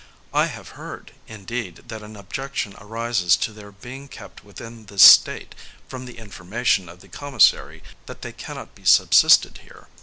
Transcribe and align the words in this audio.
I 0.33 0.47
have 0.47 0.69
heard, 0.69 1.11
indeed, 1.27 1.83
that 1.89 2.01
an 2.01 2.15
objection 2.15 2.73
arises 2.79 3.37
to 3.37 3.53
their 3.53 3.71
being 3.71 4.07
kept 4.07 4.43
within 4.43 4.87
this 4.87 5.03
state, 5.03 5.53
from 5.87 6.05
the 6.05 6.17
information 6.17 6.89
of 6.89 7.01
the 7.01 7.07
commissary 7.07 7.83
that 8.07 8.23
they 8.23 8.33
cannot 8.33 8.73
be 8.73 8.83
subsisted 8.83 9.59
here. 9.59 9.89